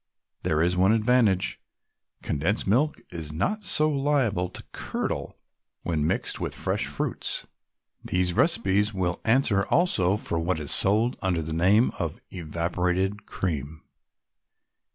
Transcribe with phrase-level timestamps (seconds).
[0.41, 1.61] There is one advantage
[2.23, 5.37] condensed milk is not so liable to curdle
[5.83, 7.45] when mixed with fresh fruits.
[8.03, 13.83] These recipes will answer also for what is sold under the name of "Evaporated Cream."